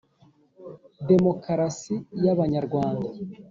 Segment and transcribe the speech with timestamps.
[1.07, 1.93] demokarasi
[2.23, 3.07] y’abanyarwanda